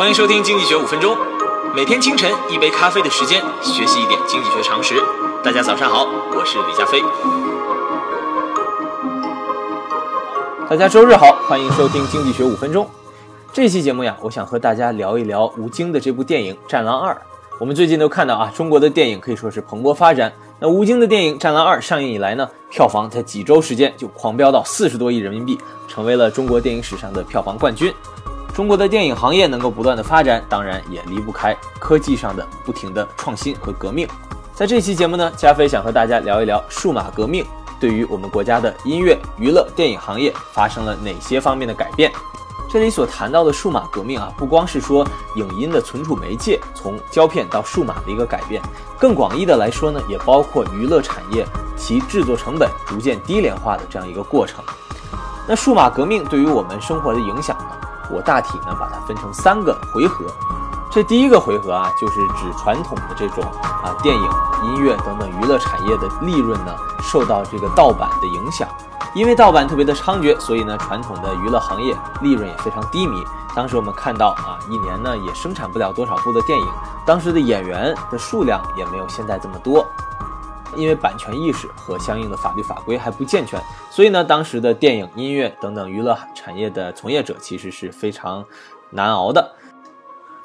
[0.00, 1.14] 欢迎收听《经济学五分钟》，
[1.76, 4.94] 每天清晨一杯咖啡的时间，学习一点经济学常识。
[5.44, 7.02] 大家早上好，我是李佳飞。
[10.70, 12.86] 大家周日好，欢迎收听《经济学五分钟》。
[13.52, 17.12] 这期节目呀，我想和大家聊一聊吴京的这部电影《战狼二》。
[17.58, 20.32] 我们最近都看到啊，中国的电影可以说是蓬勃发展。
[20.60, 27.92] 那吴京的电影《战狼二》上映以来呢，票房在几周时间就狂飙到四十多亿人民币，成为了中国电影史上的票房冠军。
[28.60, 34.06] 中国的电影行业能够不断的发展，当然也离不开科技上的不停的创新和革命。
[34.52, 37.42] 在这期节目呢，加菲想和大家聊一聊数码革命
[37.80, 42.12] 对于我们国家的音乐、娱乐、电影行业发生了哪些方面的改变。
[42.70, 48.60] 这里所谈到的数码革命啊，不光是说影音的存储媒介从胶片到数码的一个改变，
[48.98, 51.46] 更广义的来说呢，也包括娱乐产业
[51.78, 54.62] 其制作成本逐渐低廉化的这样一个过程。
[55.48, 57.79] 那数码革命对于我们生活的影响呢？
[58.12, 60.24] 我大体呢把它分成三个回合，
[60.90, 64.30] 这第一个回合啊，就是指传统的这种啊电影、
[64.64, 68.68] 音乐等等娱乐产业的利润呢受到这个盗版的影响，
[69.14, 73.24] 因为盗版特别的猖獗，所以呢传统的娱乐行业利润也非常低迷。
[73.54, 76.66] 当时我们看到啊，一年呢也生产不了多少部的电影，
[77.04, 79.84] 当时的演员的数量也没有现在这么多。
[80.76, 88.44] 因为版权意识和相应的法律法规还不健全，所以呢，当时的电影、音乐等等娱乐产业的从业者其实是非常
[88.90, 89.54] 难熬的。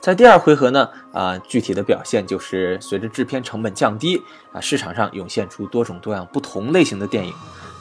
[0.00, 4.20] 在第二回合呢，啊，具体的表现就是随着制片成本降低，
[4.52, 7.32] 啊，市场上涌现出多种多样不同类型的电影，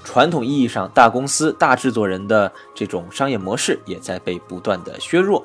[0.04, 5.44] 传统意义上大公司大制作人的这种商业模式也在被不断的削弱。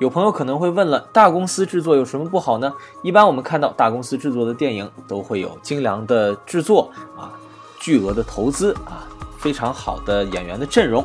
[0.00, 2.72] 有朋友可能会问了，大公司制作有什么不好呢？
[3.02, 7.30] 一般我们看到大公司制作的电影都会有精良的制作啊，
[7.78, 9.06] 巨额的投资啊，
[9.38, 11.04] 非常好的演员的阵容。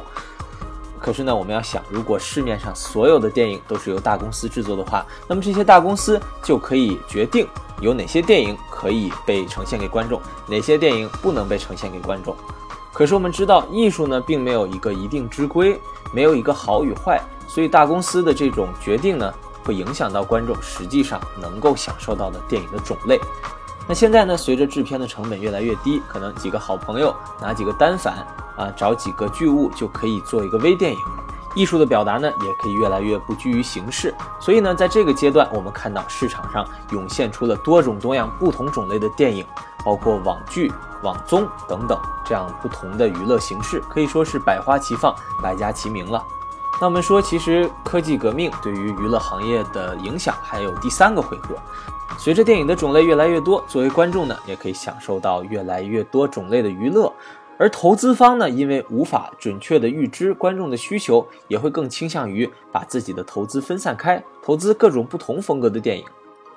[0.99, 7.47] 可是呢，我们要想，如果市面上所有的电影都是由大公司制作的话，那么这些大公司就可以决定
[7.79, 12.35] 有哪些电影可以被呈现给观众，哪些电影不能被呈现给观众。
[12.91, 15.79] 可是我们知道，艺术呢，并没有一个一定之规，
[16.11, 17.21] 没有一个好与坏。
[17.49, 19.33] 所以大公司的这种决定呢，
[19.65, 23.19] 会影响到观众实际上能够享受到的电影的种类。
[23.87, 30.99] 那现在呢，随着制片的成本越来越低，可能几个好朋友拿几个单反啊，找几个巨物就可以做一个微电影。
[31.55, 34.13] 艺术的表达呢，也可以越来越不拘于形式。
[34.39, 39.43] 所以呢，在这个阶段，我们看到市场上涌现出了多种多样、不同种类的电影，
[39.83, 40.71] 包括网剧、
[41.01, 46.23] 网综等等这样不同的娱乐形式，可以说是百花齐放、百家齐鸣了。
[46.81, 51.53] 那我们说，其实科技革命对于娱乐行业的影响还有第三个回合。
[52.17, 57.11] 随着电影的种类越来越多，作为观众呢，也可以享受到越来越多种类的娱乐。
[57.57, 66.05] 而投资方呢，因为无法准确的预知观众的需求，也会更倾向于把自己的投资分散开，投资各种不同风格的电影。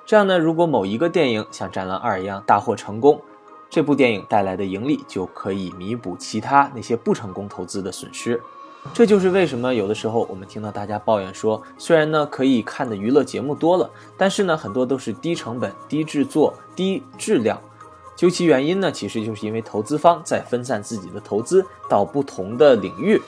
[0.05, 3.21] 这样呢，如果某一个电影像《战狼二》一样大获成功，
[3.69, 8.41] 这部电影带来的盈利就可以弥补其他那些不成功投资的损失。
[8.91, 17.59] 这就是为什么有的时候我们听到大家抱怨说，虽然呢可以看的娱乐节目多了，但是呢很多都是低成本、低制作、低质量。
[18.15, 23.19] 究其原因呢，其实就是因为投资方在分散自己的投资到不同的领域。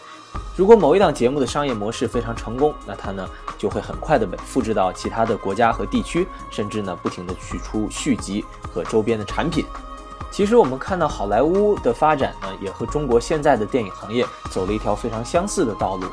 [0.55, 3.27] 如果某一档节目的商业模式非常成功，那它呢
[3.57, 9.65] 就会很快的被复制到其他的国家和地区，甚至呢不停的去出续集和周边的产品。
[10.35, 16.07] 其实我们看到好莱坞的发展呢，也和中国现在的电影行业走了一条非常相似的道路。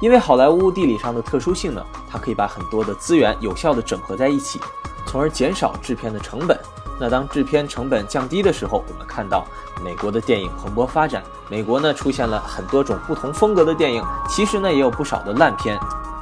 [0.00, 4.60] 因为好莱坞地理上的特殊性呢，它可以把很多的资源有效的整合在一起，
[5.08, 6.56] 从而减少制片的成本。
[7.00, 9.44] 那当制片成本降低的时候，我们看到
[9.82, 15.76] 美国的电影蓬勃发展，美国呢出现了很多种不同风格的电影，其实呢也有不少的烂片。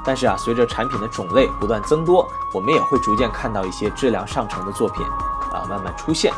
[0.06, 5.04] 但是啊，随着产品的种类不断增多，我们也会逐渐看到一些质量上乘的作品
[5.53, 6.32] 啊慢慢出现。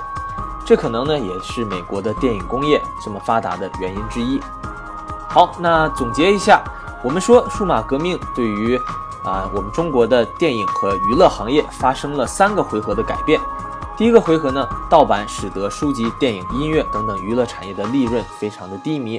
[0.68, 4.38] 这可能呢，也是美国的电影工业这么发达的原因之一。
[5.26, 6.62] 好，那总结一下，
[7.02, 8.78] 我们说数码革命对于
[9.24, 13.40] 啊我们中国的电影和娱乐行业发生了三个回合的改变。
[13.96, 19.18] 第一个回合呢，盗版使得书籍、电影、音乐等等娱乐产业的利润非常的低迷。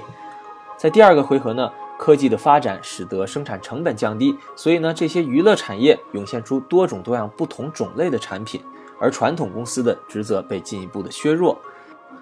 [0.77, 8.61] 在第二个回合呢，科技的发展使得生产成本降低，所以呢，这些娱乐产业涌现出多种多样、不同种类的产品。
[8.99, 11.57] 而传统公司的职责被进一步的削弱，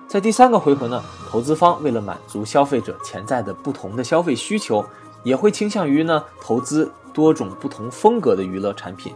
[0.07, 4.85] 在第三个回合呢，投资方为了满足消费者潜在的不同的消费需求，
[5.23, 9.13] 也会倾向于呢投资多种不同风格的娱乐产品。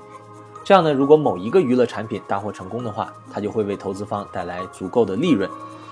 [0.63, 5.49] 这样呢，如果某一个娱乐产品大获成功的话，它就会为投资方带来足够的利润。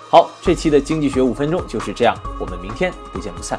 [0.10, 3.58] 好，这期的经济学五分钟就是这样，我们明天不见不散。